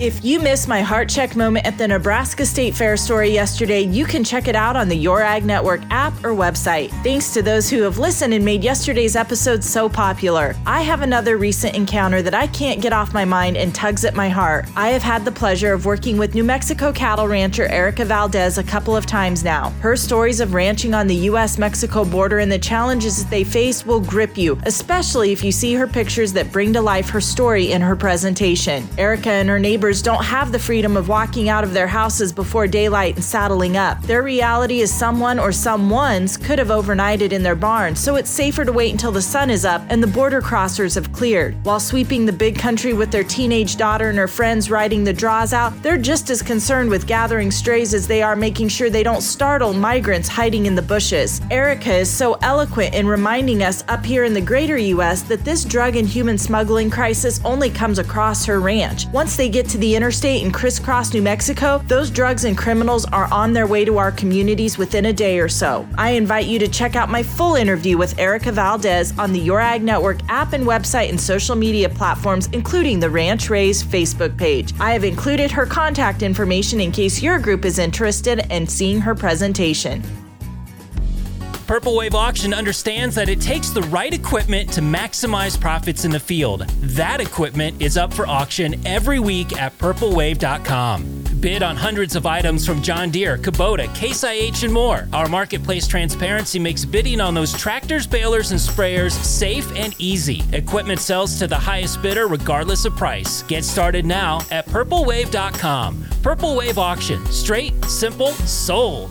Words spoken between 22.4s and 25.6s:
and the challenges that they face will grip you, especially if you